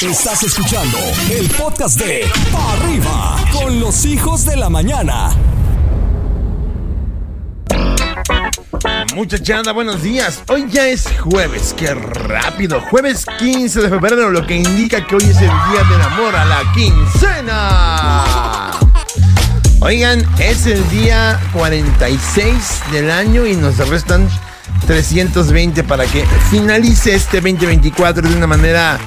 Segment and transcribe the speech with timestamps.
[0.00, 0.96] Estás escuchando
[1.28, 5.30] el podcast de Pa' Arriba con los hijos de la mañana.
[9.16, 10.44] Muchachada, buenos días.
[10.46, 12.80] Hoy ya es jueves, qué rápido.
[12.80, 16.44] Jueves 15 de febrero, lo que indica que hoy es el día del amor a
[16.44, 18.24] la quincena.
[19.80, 24.28] Oigan, es el día 46 del año y nos restan
[24.86, 29.00] 320 para que finalice este 2024 de una manera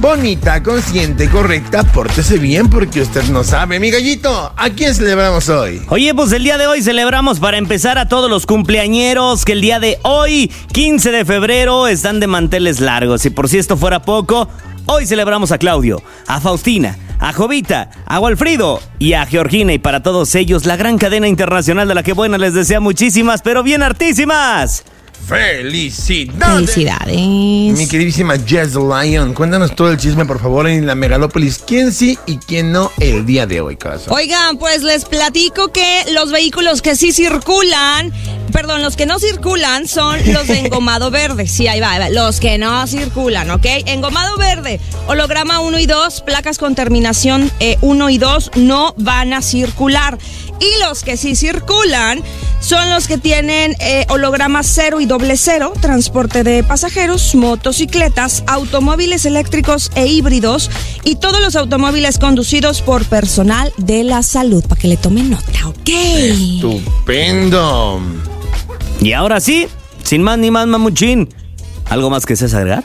[0.00, 1.82] bonita, consciente, correcta.
[1.82, 3.80] Pórtese bien porque usted no sabe.
[3.80, 5.82] Mi gallito, ¿a quién celebramos hoy?
[5.88, 9.60] Oye, pues el día de hoy celebramos para empezar a todos los cumpleañeros que el
[9.60, 13.24] día de hoy, 15 de febrero, están de manteles largos.
[13.26, 14.48] Y por si esto fuera poco,
[14.86, 19.72] hoy celebramos a Claudio, a Faustina, a Jovita, a Walfrido y a Georgina.
[19.72, 23.42] Y para todos ellos, la gran cadena internacional de la que buena les desea muchísimas,
[23.42, 24.84] pero bien hartísimas.
[25.26, 26.70] ¡Felicidades!
[26.70, 27.16] Felicidades.
[27.16, 31.58] Mi queridísima Jess Lion, cuéntanos todo el chisme, por favor, en la megalópolis.
[31.66, 34.14] ¿Quién sí y quién no el día de hoy, corazón?
[34.14, 38.10] Oigan, pues les platico que los vehículos que sí circulan,
[38.52, 41.46] perdón, los que no circulan son los de engomado verde.
[41.46, 42.08] Sí, ahí va, ahí va.
[42.08, 43.66] Los que no circulan, ¿ok?
[43.84, 47.50] Engomado verde, holograma 1 y 2, placas con terminación
[47.82, 50.18] 1 y 2 no van a circular.
[50.60, 52.22] Y los que sí circulan
[52.60, 59.26] son los que tienen eh, holograma 0 y doble cero, transporte de pasajeros, motocicletas, automóviles
[59.26, 60.70] eléctricos e híbridos
[61.04, 65.68] y todos los automóviles conducidos por personal de la salud, para que le tomen nota,
[65.68, 65.88] ¿ok?
[65.88, 68.00] Estupendo.
[69.00, 69.68] Y ahora sí,
[70.02, 71.28] sin más ni más, mamuchín.
[71.88, 72.84] ¿Algo más que seas agregar?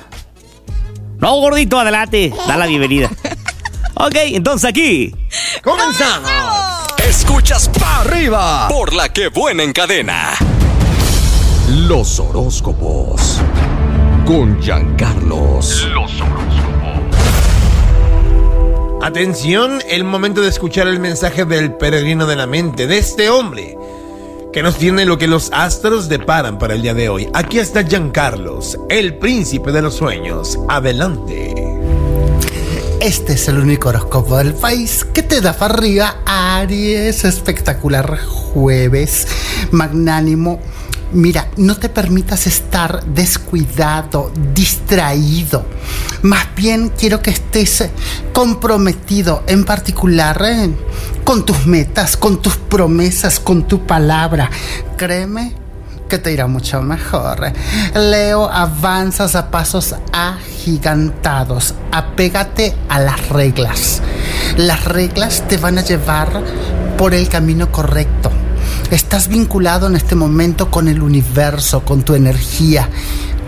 [1.19, 2.33] No, gordito, adelante.
[2.47, 3.09] Da la bienvenida.
[3.95, 5.13] ok, entonces aquí.
[5.63, 6.62] ¡Comenzamos!
[7.33, 10.33] Escuchas Pa' Arriba Por la que buena en cadena.
[11.67, 13.41] los horóscopos
[14.23, 15.87] con Giancarlos.
[19.01, 23.79] Atención, el momento de escuchar el mensaje del peregrino de la mente, de este hombre,
[24.53, 27.27] que nos tiene lo que los astros deparan para el día de hoy.
[27.33, 30.59] Aquí está Giancarlos, el príncipe de los sueños.
[30.69, 31.82] Adelante.
[33.03, 37.25] Este es el único horóscopo del país que te da para arriba Aries.
[37.25, 39.27] Espectacular jueves,
[39.71, 40.61] magnánimo.
[41.11, 45.65] Mira, no te permitas estar descuidado, distraído.
[46.21, 47.89] Más bien quiero que estés
[48.31, 50.69] comprometido, en particular eh,
[51.25, 54.49] con tus metas, con tus promesas, con tu palabra.
[54.95, 55.62] Créeme
[56.19, 57.51] te irá mucho mejor.
[57.95, 61.73] Leo, avanzas a pasos agigantados.
[61.91, 64.01] Apégate a las reglas.
[64.57, 66.41] Las reglas te van a llevar
[66.97, 68.31] por el camino correcto.
[68.91, 72.89] Estás vinculado en este momento con el universo, con tu energía,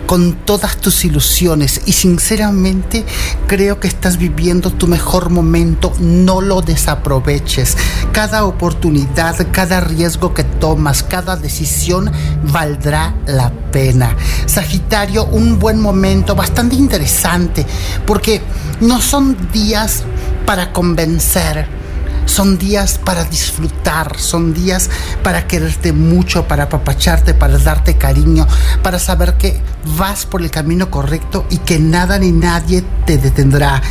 [0.06, 3.06] con todas tus ilusiones y sinceramente
[3.48, 7.78] creo que estás viviendo tu mejor momento, no lo desaproveches.
[8.12, 12.12] Cada oportunidad, cada riesgo que tomas, cada decisión
[12.44, 14.16] valdrá la pena.
[14.46, 17.66] Sagitario, un buen momento, bastante interesante,
[18.06, 18.42] porque
[18.82, 20.04] no son días
[20.46, 21.85] para convencer
[22.26, 24.90] son días para disfrutar, son días
[25.24, 28.48] para quererte mucho, para apapacharte, para darte cariño,
[28.84, 29.62] para saber que
[29.98, 33.82] vas por el camino correcto y que nada ni nadie te detendrá.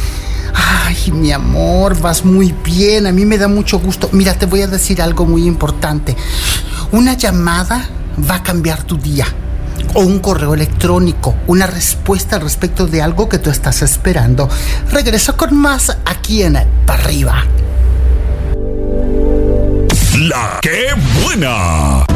[0.55, 4.09] Ay, mi amor, vas muy bien, a mí me da mucho gusto.
[4.13, 6.17] Mira, te voy a decir algo muy importante.
[6.93, 7.89] Una llamada
[8.31, 9.27] va a cambiar tu día
[9.95, 14.49] o un correo electrónico, una respuesta al respecto de algo que tú estás esperando.
[14.91, 17.45] Regreso con más aquí en Pa' Arriba.
[20.29, 20.87] La que
[21.23, 22.07] buena.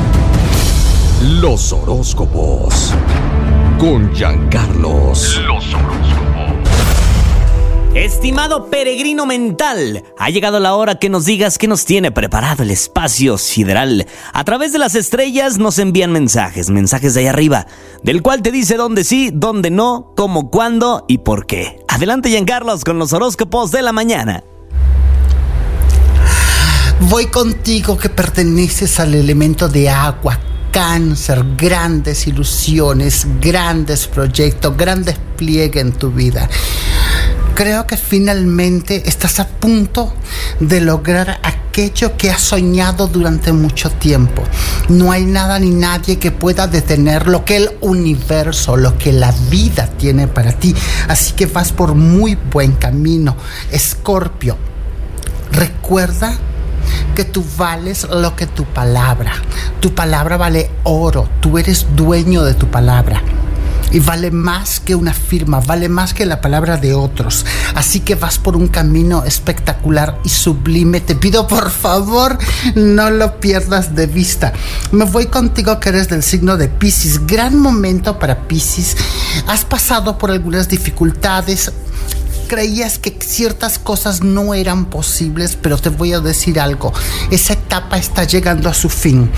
[1.42, 2.94] Los horóscopos
[3.78, 5.38] con Giancarlos.
[7.94, 12.70] Estimado peregrino mental, ha llegado la hora que nos digas qué nos tiene preparado el
[12.70, 14.06] espacio sideral.
[14.32, 17.66] A través de las estrellas nos envían mensajes, mensajes de ahí arriba,
[18.02, 21.84] del cual te dice dónde sí, dónde no, cómo, cuándo y por qué.
[21.88, 24.44] Adelante, Giancarlos, con los horóscopos de la mañana.
[27.00, 30.36] Voy contigo que perteneces al elemento de agua,
[30.72, 36.48] cáncer, grandes ilusiones, grandes proyectos, gran despliegue en tu vida.
[37.54, 40.12] Creo que finalmente estás a punto
[40.58, 44.42] de lograr aquello que has soñado durante mucho tiempo.
[44.88, 49.30] No hay nada ni nadie que pueda detener lo que el universo, lo que la
[49.50, 50.74] vida tiene para ti.
[51.06, 53.36] Así que vas por muy buen camino.
[53.70, 54.56] Escorpio,
[55.52, 56.36] recuerda
[57.14, 59.32] que tú vales lo que tu palabra.
[59.80, 61.28] Tu palabra vale oro.
[61.40, 63.22] Tú eres dueño de tu palabra.
[63.90, 67.46] y vale más que una firma, vale más que la palabra de otros.
[67.74, 71.00] Así que vas por un camino espectacular y sublime.
[71.00, 72.36] Te pido por favor
[72.74, 74.52] no lo pierdas de vista.
[74.92, 77.26] Me voy contigo que eres del signo de Pisces.
[77.26, 78.96] Gran momento para Pisces.
[79.46, 81.72] Has pasado por algunas dificultades,
[82.48, 86.92] creías que ciertas cosas no eran posibles, pero te voy a decir algo,
[87.30, 89.30] esa etapa está llegando a su fin.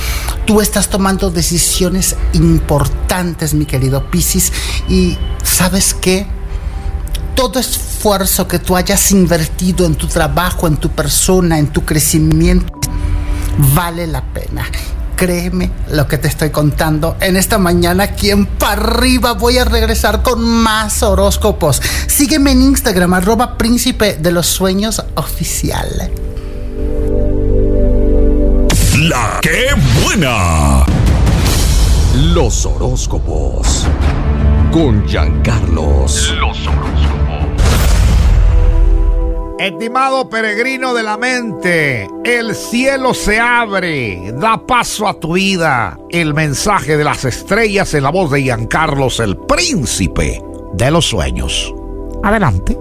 [0.47, 4.53] Tú estás tomando decisiones importantes, mi querido Piscis,
[4.89, 6.27] y ¿sabes qué?
[7.35, 12.73] Todo esfuerzo que tú hayas invertido en tu trabajo, en tu persona, en tu crecimiento,
[13.75, 14.67] vale la pena
[15.21, 17.19] créeme lo que te estoy contando.
[17.21, 21.83] En esta mañana aquí en para arriba voy a regresar con más horóscopos.
[22.07, 26.11] Sígueme en Instagram, arroba príncipe de los sueños oficial.
[28.97, 29.67] La que
[30.03, 30.87] buena.
[32.33, 33.87] Los horóscopos.
[34.73, 36.35] Con Giancarlos.
[36.39, 37.20] Los horóscopos.
[39.61, 45.99] Estimado peregrino de la mente, el cielo se abre, da paso a tu vida.
[46.09, 50.43] El mensaje de las estrellas en la voz de Giancarlos, el príncipe
[50.73, 51.75] de los sueños.
[52.23, 52.75] Adelante.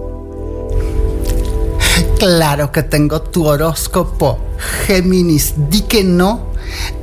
[2.18, 4.38] Claro que tengo tu horóscopo,
[4.86, 5.52] Géminis.
[5.68, 6.49] Di que no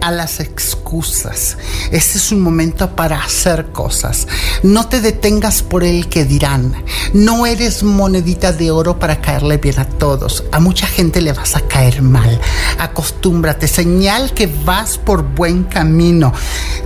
[0.02, 1.58] a las excusas.
[1.92, 4.28] Este es un momento para hacer cosas.
[4.64, 6.84] No te detengas por el que dirán.
[7.14, 10.44] No eres monedita de oro para caerle bien a todos.
[10.52, 12.40] A mucha gente le vas a caer mal.
[12.80, 16.34] Acostúmbrate, señal que vas por buen camino.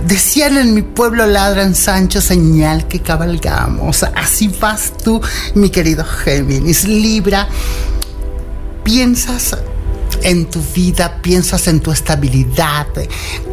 [0.06, 4.02] Decían en mi pueblo ladran Sancho, señal que cabalgamos.
[4.02, 5.20] Así vas tú,
[5.54, 6.84] mi querido Géminis.
[6.84, 7.48] Libra,
[8.84, 9.56] piensas
[10.22, 12.86] en tu vida, piensas en tu estabilidad.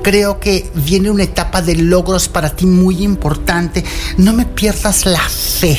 [0.04, 3.84] Creo que viene una etapa de logros para ti muy importante.
[4.18, 5.78] No me pierdas la fe.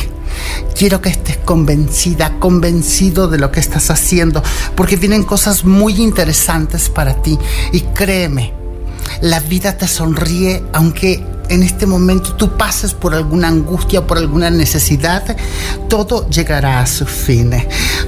[0.76, 4.42] Quiero que estés convencida, convencido de lo que estás haciendo,
[4.74, 7.38] porque vienen cosas muy interesantes para ti.
[7.72, 8.54] Y créeme,
[9.20, 14.50] la vida te sonríe aunque en este momento tú pases por alguna angustia, por alguna
[14.50, 15.36] necesidad,
[15.88, 17.50] todo llegará a su fin.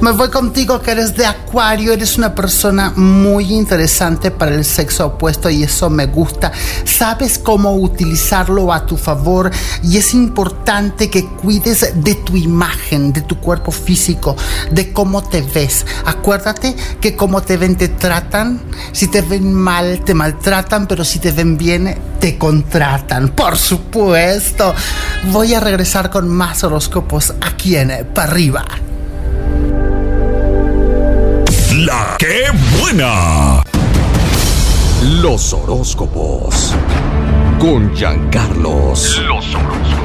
[0.00, 5.06] Me voy contigo que eres de Acuario, eres una persona muy interesante para el sexo
[5.06, 6.53] opuesto y eso me gusta.
[6.85, 9.50] Sabes cómo utilizarlo a tu favor
[9.83, 14.37] y es importante que cuides de tu imagen, de tu cuerpo físico,
[14.71, 15.85] de cómo te ves.
[16.05, 18.61] Acuérdate que como te ven te tratan,
[18.93, 23.31] si te ven mal te maltratan, pero si te ven bien te contratan.
[23.34, 24.75] Por supuesto.
[25.31, 28.64] Voy a regresar con más horóscopos aquí en Pa' Arriba.
[31.76, 32.44] La que
[32.79, 33.62] buena.
[35.20, 36.75] Los horóscopos.
[37.58, 39.19] Con Giancarlos.
[39.26, 40.02] Los horóscopos.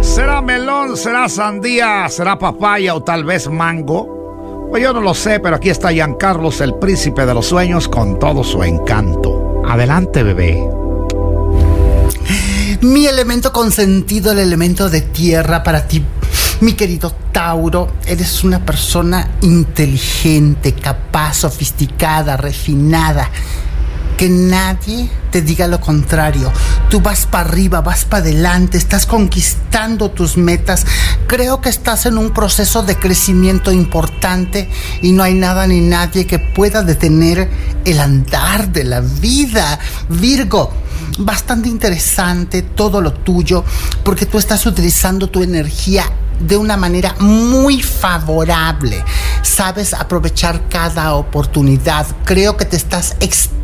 [0.00, 4.68] ¿Será melón, será sandía, será papaya o tal vez mango?
[4.70, 8.18] Pues yo no lo sé, pero aquí está Giancarlos, el príncipe de los sueños, con
[8.18, 9.62] todo su encanto.
[9.66, 10.83] Adelante, bebé.
[12.84, 16.04] Mi elemento consentido, el elemento de tierra para ti,
[16.60, 23.30] mi querido Tauro, eres una persona inteligente, capaz, sofisticada, refinada.
[24.16, 26.52] Que nadie te diga lo contrario.
[26.88, 30.86] Tú vas para arriba, vas para adelante, estás conquistando tus metas.
[31.26, 34.68] Creo que estás en un proceso de crecimiento importante
[35.02, 37.50] y no hay nada ni nadie que pueda detener
[37.84, 39.78] el andar de la vida.
[40.08, 40.72] Virgo,
[41.18, 43.64] bastante interesante todo lo tuyo
[44.04, 46.04] porque tú estás utilizando tu energía
[46.40, 49.04] de una manera muy favorable.
[49.42, 52.06] Sabes aprovechar cada oportunidad.
[52.24, 53.63] Creo que te estás expandiendo,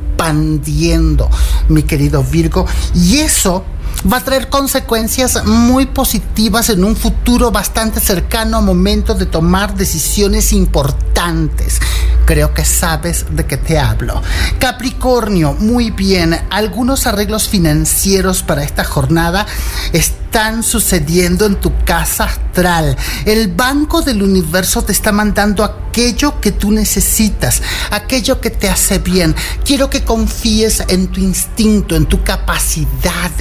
[1.68, 2.66] mi querido Virgo.
[2.94, 3.64] Y eso
[4.10, 9.74] va a traer consecuencias muy positivas en un futuro bastante cercano a momento de tomar
[9.74, 11.80] decisiones importantes.
[12.26, 14.22] Creo que sabes de qué te hablo.
[14.58, 16.38] Capricornio, muy bien.
[16.50, 19.46] Algunos arreglos financieros para esta jornada
[19.92, 20.19] están
[20.62, 22.96] sucediendo en tu casa astral.
[23.24, 27.60] El Banco del Universo te está mandando aquello que tú necesitas,
[27.90, 29.34] aquello que te hace bien.
[29.64, 33.32] Quiero que confíes en tu instinto, en tu capacidad,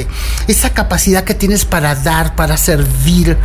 [0.48, 3.38] esa capacidad que tienes para dar, para servir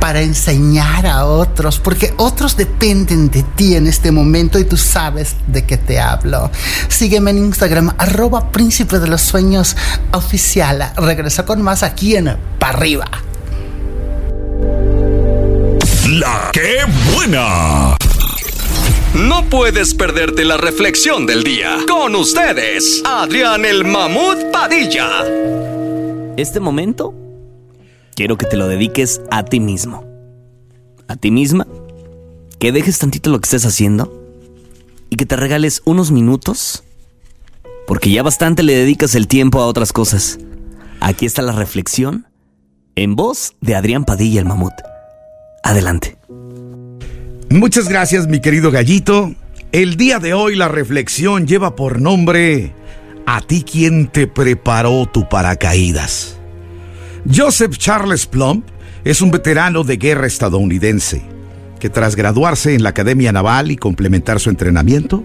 [0.00, 5.36] para enseñar a otros, porque otros dependen de ti en este momento y tú sabes
[5.46, 6.50] de qué te hablo.
[6.88, 9.76] Sígueme en Instagram, arroba príncipe de los sueños
[10.12, 10.92] oficial.
[10.96, 13.06] Regresa con más aquí en Pa' arriba.
[16.08, 16.78] La que
[17.14, 17.96] buena.
[19.14, 21.78] No puedes perderte la reflexión del día.
[21.88, 25.24] Con ustedes, Adrián el Mamut Padilla.
[26.36, 27.25] Este momento
[28.16, 30.04] quiero que te lo dediques a ti mismo.
[31.06, 31.68] A ti misma.
[32.58, 34.24] Que dejes tantito lo que estés haciendo
[35.10, 36.82] y que te regales unos minutos.
[37.86, 40.38] Porque ya bastante le dedicas el tiempo a otras cosas.
[41.00, 42.26] Aquí está la reflexión
[42.96, 44.72] en voz de Adrián Padilla el Mamut.
[45.62, 46.16] Adelante.
[47.50, 49.34] Muchas gracias, mi querido gallito.
[49.72, 52.72] El día de hoy la reflexión lleva por nombre
[53.26, 56.35] A ti quien te preparó tu paracaídas.
[57.34, 58.62] Joseph Charles Plumb
[59.04, 61.22] es un veterano de guerra estadounidense
[61.80, 65.24] que tras graduarse en la Academia Naval y complementar su entrenamiento,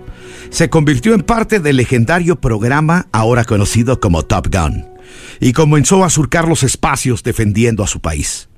[0.49, 4.85] se convirtió en parte del legendario programa ahora conocido como Top Gun
[5.39, 8.49] y comenzó a surcar los espacios defendiendo a su país.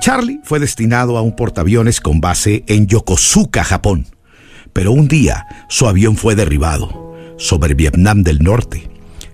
[0.00, 4.06] Charlie fue destinado a un portaaviones con base en Yokosuka, Japón,
[4.72, 8.91] pero un día su avión fue derribado sobre Vietnam del Norte.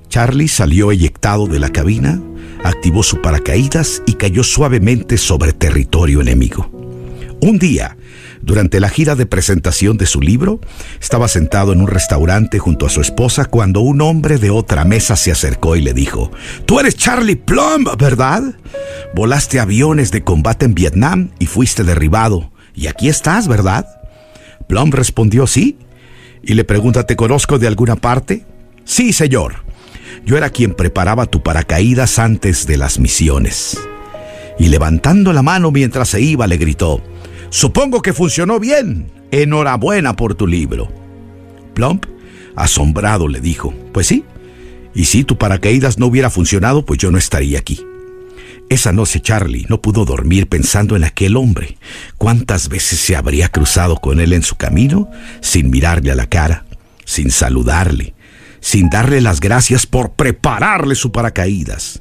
[0.08, 2.20] Charlie salió eyectado de la cabina,
[2.64, 6.70] activó su paracaídas y cayó suavemente sobre territorio enemigo.
[7.40, 7.96] Un día,
[8.40, 10.60] durante la gira de presentación de su libro,
[11.00, 15.14] estaba sentado en un restaurante junto a su esposa cuando un hombre de otra mesa
[15.14, 16.32] se acercó y le dijo,
[16.64, 18.42] Tú eres Charlie Plumb, ¿verdad?
[19.14, 22.50] Volaste aviones de combate en Vietnam y fuiste derribado.
[22.74, 23.86] Y aquí estás, ¿verdad?
[24.66, 25.78] Plumb respondió sí.
[26.42, 28.46] Y le pregunta, ¿te conozco de alguna parte?
[28.84, 29.68] Sí, señor.
[30.24, 33.78] Yo era quien preparaba tu paracaídas antes de las misiones.
[34.58, 37.02] Y levantando la mano mientras se iba, le gritó,
[37.50, 39.10] Supongo que funcionó bien.
[39.30, 40.88] Enhorabuena por tu libro.
[41.74, 42.06] Plump,
[42.56, 44.24] asombrado, le dijo, Pues sí.
[44.94, 47.84] Y si tu paracaídas no hubiera funcionado, pues yo no estaría aquí.
[48.68, 51.78] Esa noche Charlie no pudo dormir pensando en aquel hombre.
[52.18, 55.10] ¿Cuántas veces se habría cruzado con él en su camino
[55.40, 56.66] sin mirarle a la cara,
[57.06, 58.14] sin saludarle,
[58.60, 62.00] sin darle las gracias por prepararle su paracaídas?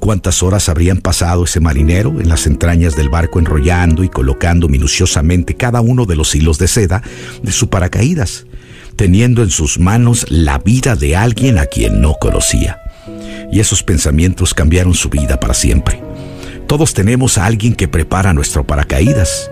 [0.00, 5.54] cuántas horas habrían pasado ese marinero en las entrañas del barco enrollando y colocando minuciosamente
[5.54, 7.02] cada uno de los hilos de seda
[7.42, 8.46] de su paracaídas,
[8.96, 12.80] teniendo en sus manos la vida de alguien a quien no conocía.
[13.52, 16.02] Y esos pensamientos cambiaron su vida para siempre.
[16.66, 19.50] Todos tenemos a alguien que prepara nuestro paracaídas,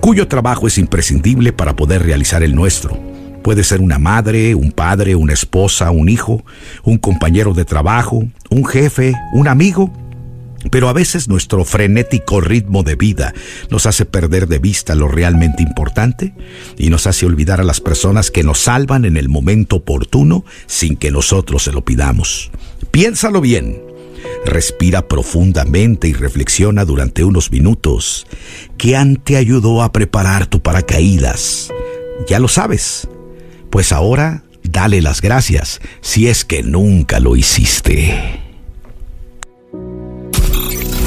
[0.00, 3.17] cuyo trabajo es imprescindible para poder realizar el nuestro.
[3.42, 6.44] Puede ser una madre, un padre, una esposa, un hijo,
[6.82, 9.92] un compañero de trabajo, un jefe, un amigo.
[10.70, 13.32] Pero a veces nuestro frenético ritmo de vida
[13.70, 16.34] nos hace perder de vista lo realmente importante
[16.76, 20.96] y nos hace olvidar a las personas que nos salvan en el momento oportuno sin
[20.96, 22.50] que nosotros se lo pidamos.
[22.90, 23.80] Piénsalo bien.
[24.44, 28.26] Respira profundamente y reflexiona durante unos minutos.
[28.76, 31.70] ¿Qué te ayudó a preparar tu paracaídas?
[32.28, 33.08] Ya lo sabes.
[33.70, 38.40] Pues ahora dale las gracias si es que nunca lo hiciste.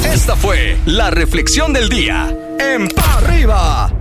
[0.04, 3.92] Esta fue la reflexión del día en Pa' Arriba.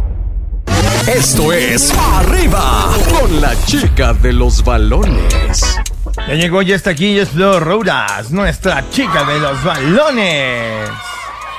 [1.07, 2.89] Esto es Pa' Arriba
[3.19, 5.79] con la chica de los balones.
[6.27, 10.89] Ya llegó, ya está aquí, ya es Flor Rodas, nuestra chica de los balones.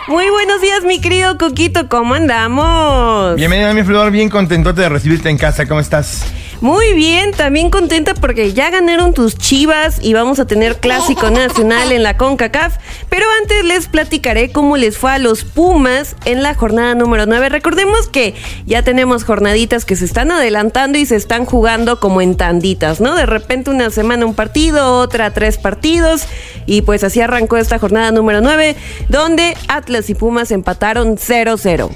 [0.07, 3.37] Muy buenos días, mi querido Coquito, ¿cómo andamos?
[3.37, 6.25] Bienvenida, mi Flor, bien contento de recibirte en casa, ¿cómo estás?
[6.63, 11.91] Muy bien, también contenta porque ya ganaron tus chivas y vamos a tener clásico nacional
[11.91, 12.77] en la CONCACAF.
[13.09, 17.49] Pero antes les platicaré cómo les fue a los Pumas en la jornada número 9.
[17.49, 22.37] Recordemos que ya tenemos jornaditas que se están adelantando y se están jugando como en
[22.37, 23.17] tanditas, ¿no?
[23.17, 26.29] De repente una semana un partido, otra tres partidos.
[26.67, 28.77] Y pues así arrancó esta jornada número 9,
[29.09, 31.91] donde Atlas y Pumas empataron 0-0.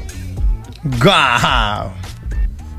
[1.00, 2.05] ¡Guau!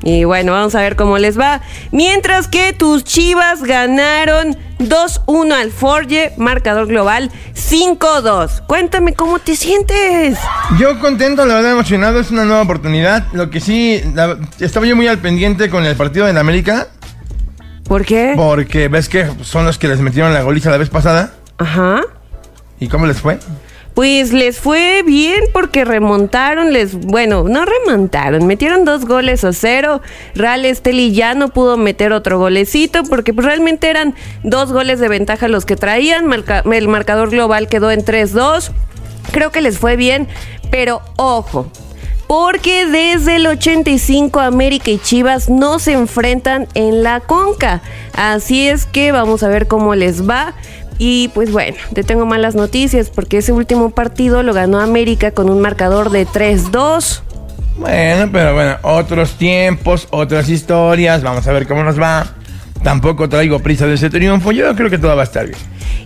[0.03, 1.61] Y bueno, vamos a ver cómo les va.
[1.91, 8.65] Mientras que tus chivas ganaron 2-1 al Forge, marcador global 5-2.
[8.67, 10.37] Cuéntame cómo te sientes.
[10.77, 13.25] Yo contento, la verdad emocionado, es una nueva oportunidad.
[13.33, 14.01] Lo que sí,
[14.59, 16.87] estaba yo muy al pendiente con el partido de la América.
[17.83, 18.33] ¿Por qué?
[18.35, 21.33] Porque ves que son los que les metieron la goliza la vez pasada.
[21.57, 22.01] Ajá.
[22.79, 23.39] ¿Y cómo les fue?
[23.97, 30.03] Pues les fue bien porque remontaron, les, bueno, no remontaron, metieron dos goles a cero.
[30.35, 34.13] Real Esteli ya no pudo meter otro golecito porque pues, realmente eran
[34.43, 36.31] dos goles de ventaja los que traían.
[36.31, 38.69] el marcador global quedó en 3-2.
[39.31, 40.27] Creo que les fue bien,
[40.69, 41.71] pero ojo,
[42.27, 47.81] porque desde el 85 América y Chivas no se enfrentan en la Conca.
[48.13, 50.53] Así es que vamos a ver cómo les va.
[50.99, 55.49] Y pues bueno, te tengo malas noticias porque ese último partido lo ganó América con
[55.49, 57.21] un marcador de 3-2.
[57.77, 62.25] Bueno, pero bueno, otros tiempos, otras historias, vamos a ver cómo nos va.
[62.83, 64.51] tampoco traigo prisa de ese triunfo.
[64.51, 65.59] Yo creo que todo va a estar bien.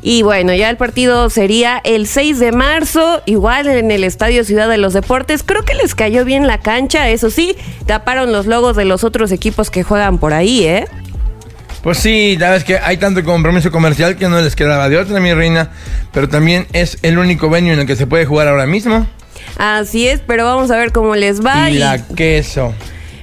[0.03, 4.67] Y bueno, ya el partido sería el 6 de marzo, igual en el Estadio Ciudad
[4.67, 5.43] de los Deportes.
[5.43, 7.55] Creo que les cayó bien la cancha, eso sí,
[7.85, 10.87] taparon los logos de los otros equipos que juegan por ahí, ¿eh?
[11.83, 14.97] Pues sí, la verdad es que hay tanto compromiso comercial que no les quedaba de
[14.97, 15.69] otra, mi reina.
[16.13, 19.07] Pero también es el único venue en el que se puede jugar ahora mismo.
[19.57, 21.69] Así es, pero vamos a ver cómo les va.
[21.71, 22.73] y y- la queso.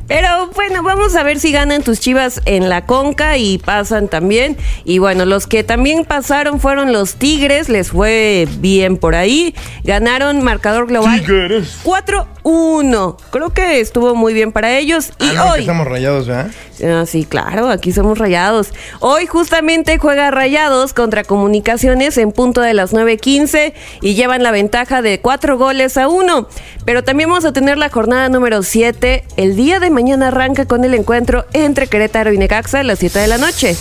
[0.09, 4.57] Pero bueno, vamos a ver si ganan tus chivas en la conca y pasan también.
[4.85, 9.55] Y bueno, los que también pasaron fueron los Tigres, les fue bien por ahí.
[9.85, 11.79] Ganaron marcador global Tigres.
[11.85, 13.17] 4-1.
[13.31, 15.13] Creo que estuvo muy bien para ellos.
[15.21, 15.61] Y Ah, no, que hoy.
[15.61, 16.51] estamos rayados, ¿verdad?
[16.85, 18.73] Ah, sí, claro, aquí somos rayados.
[19.01, 25.03] Hoy justamente juega Rayados contra Comunicaciones en punto de las 9.15 y llevan la ventaja
[25.03, 26.49] de cuatro goles a uno.
[26.85, 29.25] Pero también vamos a tener la jornada número 7.
[29.37, 33.19] El día de mañana arranca con el encuentro entre Querétaro y Necaxa a las 7
[33.19, 33.75] de la noche.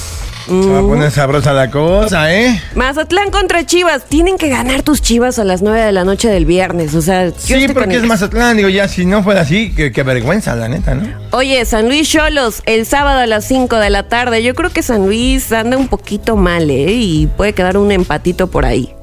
[0.48, 2.60] Se va a poner sabrosa la cosa, ¿eh?
[2.74, 4.06] Mazatlán contra Chivas.
[4.06, 6.96] Tienen que ganar tus Chivas a las 9 de la noche del viernes.
[6.96, 8.04] O sea, Sí, porque es.
[8.04, 8.58] Mazatlán.
[8.58, 11.08] Digo, ya si no fuera así, qué, qué vergüenza, la neta, ¿no?
[11.38, 14.42] Oye, San Luis Cholos, el sábado a las 5 de la tarde.
[14.42, 16.94] Yo creo que San Luis anda un poquito mal, ¿eh?
[16.94, 18.97] Y puede quedar un empatito por ahí.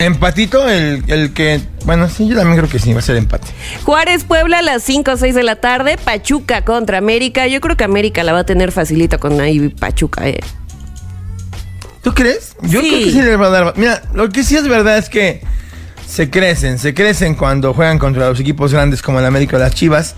[0.00, 1.60] Empatito, el, el que.
[1.84, 3.48] Bueno, sí, yo también creo que sí, va a ser empate.
[3.84, 5.96] Juárez Puebla a las 5 o 6 de la tarde.
[6.02, 7.46] Pachuca contra América.
[7.46, 10.40] Yo creo que América la va a tener facilito con ahí Pachuca, ¿eh?
[12.02, 12.56] ¿Tú crees?
[12.62, 12.88] Yo Sí.
[12.88, 13.74] creo que sí le va a dar.
[13.76, 15.42] Mira, lo que sí es verdad es que
[16.06, 19.74] se crecen, se crecen cuando juegan contra los equipos grandes como el América o las
[19.74, 20.14] Chivas.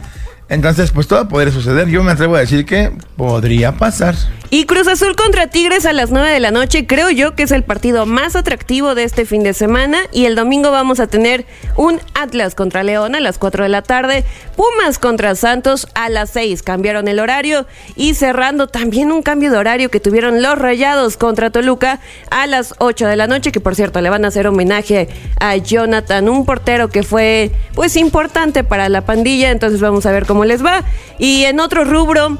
[0.52, 1.88] Entonces, pues todo puede suceder.
[1.88, 4.14] Yo me atrevo a decir que podría pasar.
[4.50, 7.52] Y Cruz Azul contra Tigres a las 9 de la noche, creo yo que es
[7.52, 10.00] el partido más atractivo de este fin de semana.
[10.12, 11.46] Y el domingo vamos a tener
[11.78, 16.28] un Atlas contra León a las 4 de la tarde, Pumas contra Santos a las
[16.28, 17.66] 6, cambiaron el horario.
[17.96, 22.74] Y cerrando también un cambio de horario que tuvieron los Rayados contra Toluca a las
[22.76, 25.08] 8 de la noche, que por cierto le van a hacer homenaje
[25.40, 29.50] a Jonathan, un portero que fue pues importante para la pandilla.
[29.50, 30.84] Entonces vamos a ver cómo les va.
[31.18, 32.38] Y en otro rubro...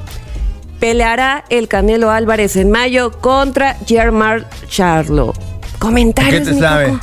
[0.79, 5.33] Peleará el Canelo Álvarez en mayo contra Germán Charlo.
[5.75, 6.45] ¿A Comentarios.
[6.45, 6.85] qué te sabe?
[6.89, 6.99] Coco.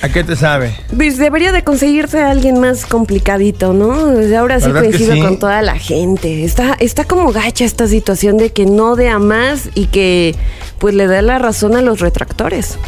[0.00, 0.74] ¿A qué te sabe?
[0.96, 3.92] Pues debería de conseguirse a alguien más complicadito, ¿no?
[4.38, 5.20] Ahora sí ¿Verdad que coincido sí?
[5.20, 6.42] con toda la gente.
[6.44, 10.34] Está, está como gacha esta situación de que no dé a más y que
[10.78, 12.78] pues le dé la razón a los retractores.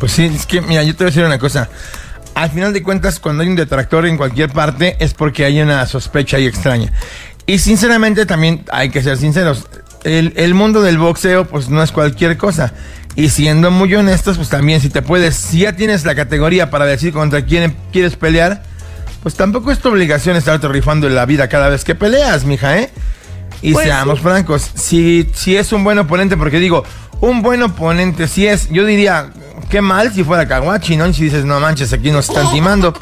[0.00, 1.68] Pues sí, es que, mira, yo te voy a decir una cosa.
[2.34, 5.86] Al final de cuentas, cuando hay un detractor en cualquier parte, es porque hay una
[5.86, 6.92] sospecha ahí extraña.
[7.46, 9.66] Y sinceramente, también hay que ser sinceros.
[10.04, 12.72] El, el mundo del boxeo, pues no es cualquier cosa.
[13.14, 16.86] Y siendo muy honestos, pues también, si te puedes, si ya tienes la categoría para
[16.86, 18.62] decir contra quién quieres pelear,
[19.22, 22.90] pues tampoco es tu obligación estarte rifando la vida cada vez que peleas, mija, ¿eh?
[23.60, 26.84] Y Pues seamos francos, si, si es un buen oponente, porque digo,
[27.20, 29.30] un buen oponente, si es, yo diría,
[29.68, 31.06] qué mal si fuera Kawachi, ¿no?
[31.06, 32.94] Y si dices, no manches, aquí nos están timando.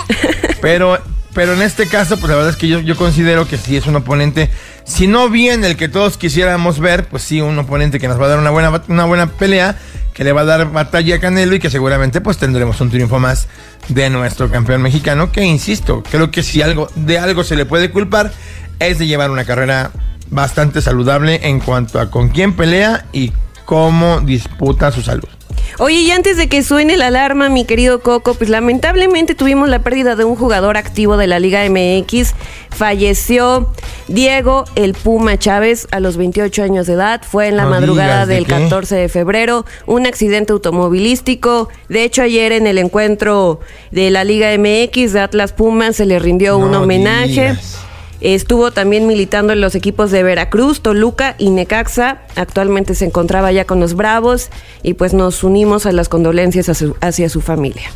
[0.61, 0.99] Pero,
[1.33, 3.96] pero en este caso, pues la verdad es que yo, considero que si es un
[3.96, 4.51] oponente,
[4.85, 8.27] si no bien el que todos quisiéramos ver, pues sí, un oponente que nos va
[8.27, 9.77] a dar una buena, una buena pelea,
[10.12, 13.18] que le va a dar batalla a Canelo y que seguramente pues tendremos un triunfo
[13.18, 13.49] más
[13.88, 17.90] de nuestro campeón mexicano, que insisto, creo que si algo, de algo se le puede
[17.90, 18.33] culpar,
[18.79, 19.90] es de llevar una carrera
[20.31, 23.33] bastante saludable en cuanto a con quién pelea y
[23.64, 25.29] cómo disputa su salud.
[25.78, 29.78] Oye, y antes de que suene la alarma, mi querido Coco, pues lamentablemente tuvimos la
[29.78, 32.34] pérdida de un jugador activo de la Liga MX.
[32.70, 33.70] Falleció
[34.08, 37.22] Diego el Puma Chávez a los 28 años de edad.
[37.28, 38.52] Fue en la No madrugada ¿de del qué?
[38.52, 39.64] 14 de febrero.
[39.86, 41.68] Un accidente automovilístico.
[41.88, 43.60] De hecho, ayer en el encuentro
[43.90, 47.28] de la Liga MX de Atlas Pumas se le rindió un homenaje.
[47.28, 47.78] digas.
[48.20, 52.18] Estuvo también militando en los equipos de Veracruz, Toluca y Necaxa.
[52.37, 54.50] Actualmente se encontraba ya con los Bravos
[54.83, 57.90] y pues nos unimos a las condolencias a su- hacia su familia.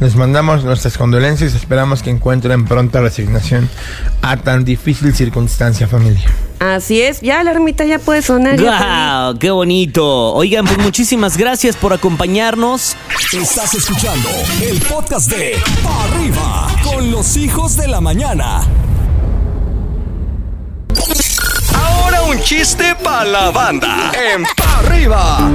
[0.00, 3.68] Les mandamos nuestras condolencias y esperamos que encuentren pronta resignación
[4.22, 6.24] a tan difícil circunstancia, familia.
[6.60, 8.60] Así es, ya la ermita ya puede sonar.
[8.60, 9.38] ¡Guau!
[9.38, 10.34] ¡Qué bonito!
[10.34, 12.94] Oigan, pues muchísimas gracias por acompañarnos.
[13.32, 14.28] Estás escuchando
[14.62, 18.60] el podcast de Pa' Arriba con los hijos de la mañana.
[21.74, 24.12] Ahora un chiste para la banda.
[24.14, 25.50] En pa arriba.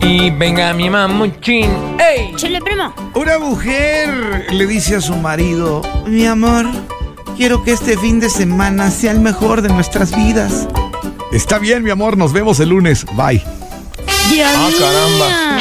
[0.00, 1.70] Y venga mi mamuchín.
[1.98, 2.32] ¡Ey!
[2.36, 2.92] Chile, primo.
[3.14, 6.66] Una mujer le dice a su marido, mi amor,
[7.36, 10.68] quiero que este fin de semana sea el mejor de nuestras vidas.
[11.32, 13.04] Está bien, mi amor, nos vemos el lunes.
[13.14, 13.42] Bye.
[14.30, 15.58] Dios Ah, caramba.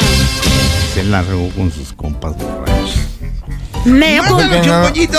[0.94, 2.65] Se largó con sus compas borrachos.
[3.86, 4.20] Me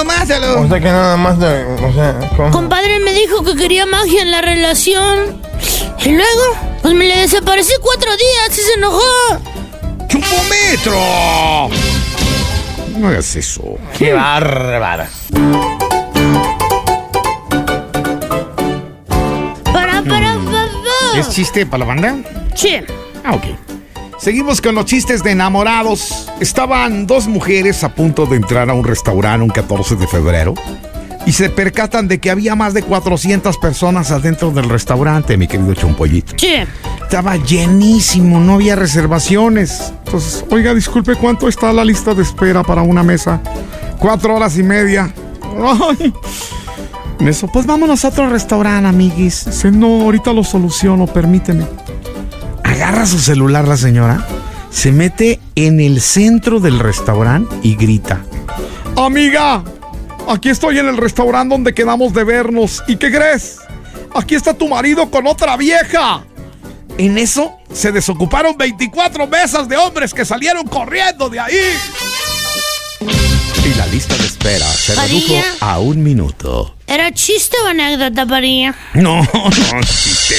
[0.05, 0.61] Mátalo.
[0.61, 1.65] O sea que nada más de.
[1.65, 2.51] O sea, ¿cómo?
[2.51, 5.41] compadre me dijo que quería magia en la relación.
[6.05, 9.01] Y luego, pues me le desaparecí cuatro días y se enojó.
[10.09, 11.69] ¡Chupometro!
[12.99, 13.63] No hagas eso.
[13.97, 15.09] Qué bárbara.
[19.73, 20.69] Para, para, para.
[21.19, 22.17] ¿Es chiste para la banda?
[22.55, 22.81] Sí.
[23.25, 23.66] Ah, ok.
[24.27, 26.29] Seguimos con los chistes de enamorados.
[26.41, 30.53] Estaban dos mujeres a punto de entrar a un restaurante un 14 de febrero
[31.25, 35.75] y se percatan de que había más de 400 personas adentro del restaurante, mi querido
[35.75, 36.33] Chompollito.
[36.39, 36.57] Sí.
[37.01, 39.93] Estaba llenísimo, no había reservaciones.
[40.05, 43.41] Entonces, oiga, disculpe, ¿cuánto está la lista de espera para una mesa?
[44.01, 45.15] Cuatro horas y media.
[45.57, 46.13] Ay.
[47.21, 49.65] En eso, pues vámonos a otro restaurante, amiguis.
[49.67, 51.65] No, ahorita lo soluciono, permíteme.
[52.87, 54.25] Agarra su celular la señora,
[54.71, 58.25] se mete en el centro del restaurante y grita.
[58.97, 59.65] Amiga,
[60.29, 62.85] aquí estoy en el restaurante donde quedamos de vernos.
[62.87, 63.59] ¿Y qué crees?
[64.15, 66.23] Aquí está tu marido con otra vieja.
[66.97, 71.75] En eso se desocuparon 24 mesas de hombres que salieron corriendo de ahí.
[73.65, 76.76] Y la lista de espera se redujo a un minuto.
[76.87, 78.75] ¿Era chiste o anécdota, Parilla?
[78.95, 79.51] No, no,
[79.83, 80.37] chiste.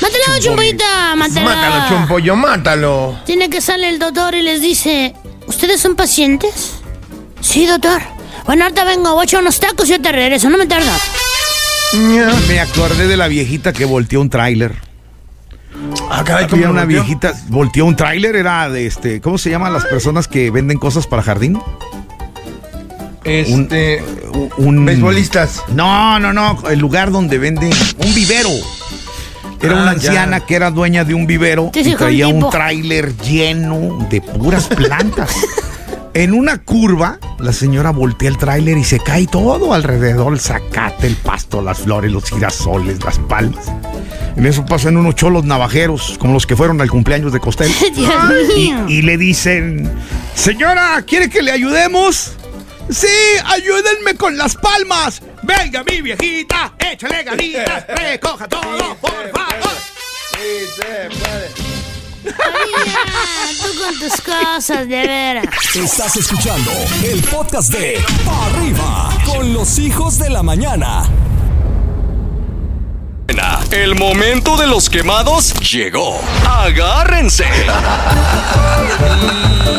[0.00, 1.44] Mátalo, chumpollita, mátalo.
[1.46, 3.20] Mátalo, chumpollo, mátalo.
[3.24, 5.14] Tiene que salir el doctor y les dice,
[5.46, 6.74] ¿ustedes son pacientes?
[7.40, 8.02] Sí, doctor.
[8.46, 10.92] Bueno, ahorita vengo, voy a echar unos tacos y yo te regreso, no me tarda.
[12.48, 14.74] Me acordé de la viejita que volteó un tráiler.
[16.10, 17.02] Ah, caray, Había ¿cómo una lo volteó?
[17.04, 21.06] viejita, volteó un tráiler, era de este, ¿cómo se llaman las personas que venden cosas
[21.06, 21.60] para jardín?
[23.24, 24.02] Este.
[24.58, 25.62] Un, un- Beisbolistas.
[25.74, 28.50] No, no, no, el lugar donde venden un vivero.
[29.62, 30.08] Era Ah, una ya.
[30.10, 32.50] anciana que era dueña de un vivero y traía un Depot.
[32.52, 35.30] tráiler lleno de puras plantas.
[36.14, 41.06] en una curva, la señora voltea el tráiler y se cae todo alrededor, el zacate,
[41.06, 43.66] el pasto, las flores, los girasoles, las palmas.
[44.36, 47.72] En eso pasan unos cholos navajeros, como los que fueron al cumpleaños de Costel.
[48.56, 49.90] Y, y le dicen,
[50.34, 52.32] señora, ¿quiere que le ayudemos?
[52.90, 53.06] Sí,
[53.44, 55.20] ayúdenme con las palmas.
[55.42, 59.76] Venga, mi viejita, échale ganitas, recoja todo, por favor.
[62.24, 62.98] María,
[63.62, 65.46] tú con tus cosas, de veras.
[65.74, 66.70] Estás escuchando
[67.04, 71.04] el podcast de Pa' Arriba con los hijos de la mañana.
[73.70, 76.20] El momento de los quemados llegó.
[76.48, 77.44] Agárrense.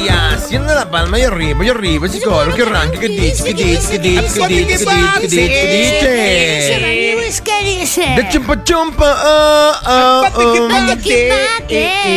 [0.01, 3.63] Y haciendo la palma y arriba, y arriba, ese coro que arranque, que dice, que
[3.63, 4.85] dice, que dice, que dice, que dice,
[5.19, 8.01] que dice, que Dice, ¿qué dice?
[8.15, 10.31] De chumpa chumpa, ah, ah, ah.
[10.33, 12.07] Bate que bate.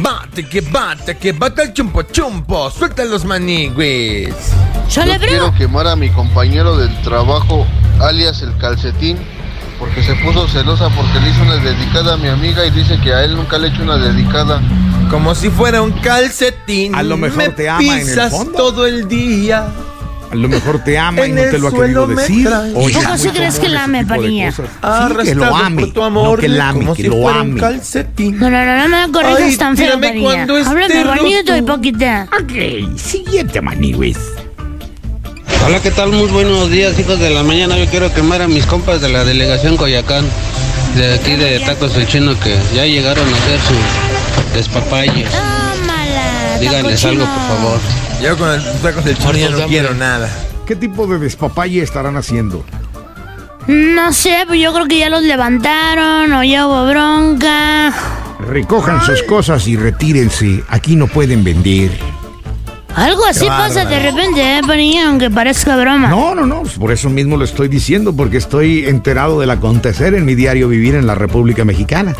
[0.00, 2.70] Bate, que bate, que bate el chumpo chumpo.
[2.70, 4.34] Suelta los manigües.
[4.88, 7.66] Sale, Yo quiero quemar a mi compañero del trabajo,
[8.00, 9.18] alias el calcetín,
[9.82, 13.12] porque se puso celosa porque le hizo una dedicada a mi amiga y dice que
[13.12, 14.62] a él nunca le he hecho una dedicada.
[15.10, 16.94] Como si fuera un calcetín.
[16.94, 18.52] A lo mejor me te ama en el pisas fondo.
[18.52, 19.66] todo el día.
[20.30, 22.48] A lo mejor te ama y En no te lo ha querido decir.
[22.76, 24.52] Oye, ¿Cómo muy crees que la ame, Parilla?
[24.52, 24.70] cosas.
[25.18, 25.82] Sí, que lo ame.
[25.82, 27.60] por tu amor, no que la ame, como que si lo fuera un ame.
[27.60, 28.38] calcetín.
[28.38, 30.24] No, no, no, no me corrijas tan feo, esté
[30.64, 32.28] Háblame bonito y poquita.
[32.40, 34.31] Ok, siguiente manigües.
[35.64, 36.10] Hola, ¿qué tal?
[36.10, 37.78] Muy buenos días, hijos de la mañana.
[37.78, 40.24] Yo quiero quemar a mis compas de la delegación Coyacán,
[40.96, 45.24] de aquí de Tacos el Chino, que ya llegaron a hacer su despapalle.
[45.24, 46.58] Tómala.
[46.60, 47.80] Díganles algo, por favor.
[48.22, 50.28] Yo con el tacos del chino ya no quiero nada.
[50.66, 52.64] ¿Qué tipo de despapalle estarán haciendo?
[53.68, 57.92] No sé, pues yo creo que ya los levantaron o ya hubo bronca.
[58.40, 60.64] Recojan sus cosas y retírense.
[60.68, 61.90] Aquí no pueden vender.
[62.94, 65.08] Algo así pasa de repente, ¿eh, Panilla?
[65.08, 66.08] Aunque parezca broma.
[66.08, 66.62] No, no, no.
[66.78, 70.94] Por eso mismo lo estoy diciendo, porque estoy enterado del acontecer en mi diario vivir
[70.94, 72.14] en la República Mexicana.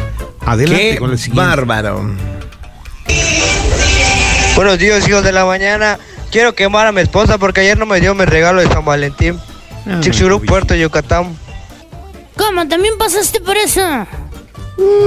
[0.45, 1.47] Adelante Qué con el siguiente.
[1.47, 2.11] bárbaro.
[4.57, 5.99] Buenos días, hijos de la mañana.
[6.31, 9.39] Quiero quemar a mi esposa porque ayer no me dio mi regalo de San Valentín.
[9.87, 11.37] Ah, Chixurú, Puerto Yucatán.
[12.37, 12.67] ¿Cómo?
[12.67, 13.81] ¿También pasaste por eso?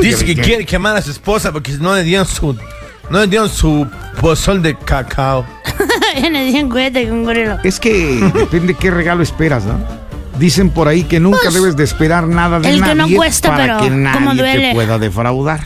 [0.02, 2.56] Dice que quiere quemar a su esposa porque no le dieron su.
[3.10, 3.88] No le dieron su
[4.22, 5.46] pozol de cacao.
[6.20, 7.58] Viene bien cuete con gorilo.
[7.64, 9.78] Es que depende qué regalo esperas, ¿no?
[10.40, 13.18] Dicen por ahí que nunca Pues, debes de esperar nada de el que nadie no
[13.18, 14.68] cuesta, para pero que cómo nadie duele.
[14.70, 15.62] te pueda defraudar.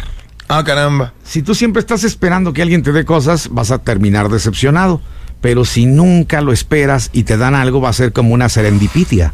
[0.47, 1.13] Ah, caramba.
[1.23, 5.01] Si tú siempre estás esperando que alguien te dé cosas, vas a terminar decepcionado.
[5.41, 9.33] Pero si nunca lo esperas y te dan algo, va a ser como una serendipitia.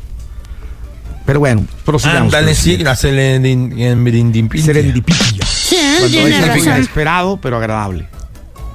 [1.25, 2.33] Pero bueno, prosigamos.
[2.33, 4.61] Ándale, sí, la serendipity.
[4.61, 5.45] Serendipitia.
[5.45, 6.17] Sí, Cuando
[6.53, 8.07] es inesperado, pero agradable.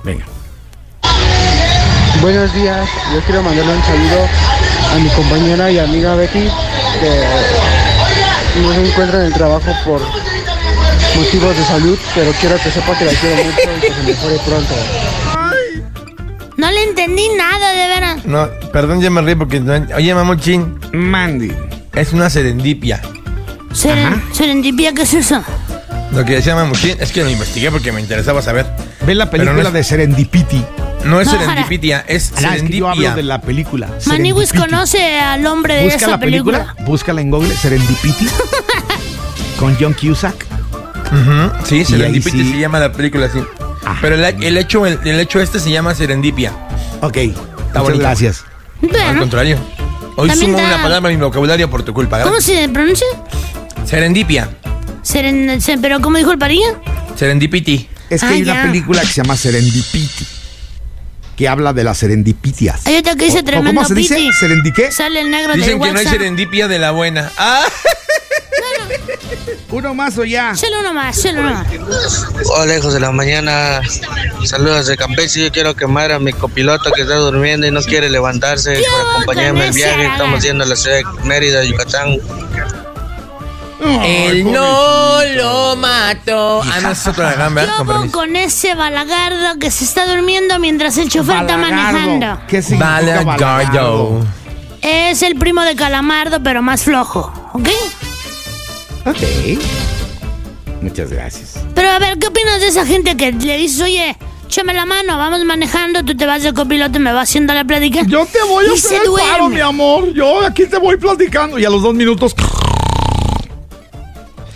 [0.05, 0.25] Venga.
[2.23, 4.29] Buenos días, yo quiero mandarle un saludo
[4.95, 6.49] a mi compañera y amiga Betty,
[7.01, 10.01] que no se encuentra en el trabajo por
[11.17, 14.39] motivos de salud, pero quiero que sepa que la quiero mucho y que se mejore
[14.47, 14.75] pronto.
[16.59, 18.25] No le entendí nada, de veras.
[18.27, 19.61] No, perdón, ya me reí porque.
[19.61, 20.79] no- Oye, mamuchín.
[20.93, 21.53] Mandy.
[21.95, 23.01] Es una serendipia.
[23.73, 25.43] Seren- ¿Serendipia qué es eso?
[26.13, 28.67] Lo que decía mamuchín es que lo investigué porque me interesaba saber.
[29.07, 30.63] Ve la Pero película no es- de Serendipity.
[31.05, 33.15] No es No, serendipitia, es Ah, es que yo hablo serendipia.
[33.15, 33.89] de la película.
[34.07, 38.27] Maniwis conoce al hombre de Busca esa la película, búscala en Google, Serendipity.
[39.59, 40.47] con John Cusack.
[41.65, 42.53] Sí, serendipity sí.
[42.53, 43.39] se llama la película así.
[44.01, 46.53] Pero el, el hecho, el, el hecho este se llama serendipia.
[47.01, 47.99] Ok, muchas bonito.
[47.99, 48.45] gracias.
[49.07, 49.59] Al contrario.
[50.17, 52.21] Hoy También sumo da- una palabra a mi vocabulario por tu culpa.
[52.23, 53.07] ¿cómo se pronuncia?
[53.87, 54.49] Serendipia.
[55.03, 56.79] Seren- se- ¿Pero cómo dijo el parilla?
[57.17, 57.89] Serendipity.
[58.11, 58.63] Es que Ah, hay una ya.
[58.65, 60.27] película que se llama Serendipity.
[61.41, 62.87] Que habla de las serendipitias.
[62.87, 64.15] Hay otra que dice ¿O- o tremendo ¿Cómo se dice?
[64.17, 64.31] piti.
[64.35, 64.93] ¿Serendi qué?
[64.93, 66.13] Sale el negro Dicen del que no hay WhatsApp.
[66.13, 67.33] serendipia de la buena.
[67.39, 67.65] ¡Ah!
[69.71, 70.55] Uno más o ya.
[70.55, 71.67] Solo uno más, solo uno más.
[72.57, 73.81] Hola, hijos de la mañana.
[74.45, 75.45] Saludos de Campeche.
[75.45, 79.69] Yo quiero quemar a mi copiloto que está durmiendo y no quiere levantarse para acompañarme
[79.69, 80.07] el viaje.
[80.09, 82.19] Estamos yendo a la ciudad de Mérida, Yucatán.
[84.05, 86.61] Él no lo mató.
[86.73, 91.09] Ah, no, es gamba, ¿Qué con con ese balagardo que se está durmiendo mientras el
[91.09, 91.99] chofer está Balagardo.
[91.99, 92.41] manejando?
[92.47, 93.27] ¿Qué significa Balagardo.
[93.27, 94.27] balagardo?
[94.83, 97.69] Es el primo de Calamardo, pero más flojo, ¿ok?
[99.07, 99.19] Ok.
[100.83, 101.55] Muchas gracias.
[101.75, 104.17] Pero a ver, ¿qué opinas de esa gente que le dices, oye,
[104.47, 107.65] échame la mano, vamos manejando, tú te vas de copiloto y me vas haciendo la
[107.65, 108.01] plática?
[108.07, 110.13] Yo te voy a Y hacer el paro, mi amor.
[110.15, 111.59] Yo aquí te voy platicando.
[111.59, 112.35] Y a los dos minutos.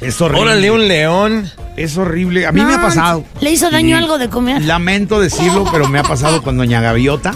[0.04, 0.42] Es horrible.
[0.42, 1.50] Órale, un león.
[1.76, 2.46] Es horrible.
[2.46, 3.24] A mí me ha No, pasado.
[3.40, 4.62] Le hizo daño Y algo de comer.
[4.62, 7.32] Lamento decirlo, pero me ha pasado con Doña Gaviota.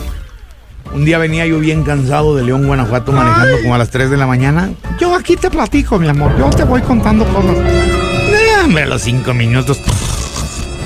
[0.92, 4.16] Un día venía yo bien cansado de León, Guanajuato, manejando como a las 3 de
[4.16, 4.70] la mañana.
[5.00, 6.38] Yo aquí te platico, mi amor.
[6.38, 7.56] Yo te voy contando cosas.
[7.56, 9.80] No, hombre, a los 5 minutos.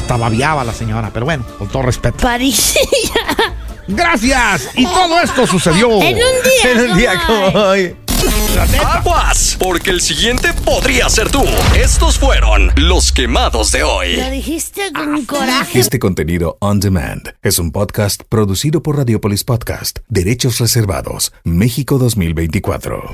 [0.01, 2.19] Hasta babiaba la señora, pero bueno, con todo respeto.
[2.19, 2.75] París.
[3.89, 4.71] Gracias.
[4.77, 6.01] Y todo esto sucedió.
[6.03, 6.71] en un día.
[6.73, 7.97] En un día como como hoy.
[8.85, 11.43] Aguas, porque el siguiente podría ser tú.
[11.77, 14.17] Estos fueron los quemados de hoy.
[14.17, 15.79] Lo dijiste con coraje.
[15.79, 23.13] Este contenido on demand es un podcast producido por Radiopolis Podcast, Derechos Reservados, México 2024.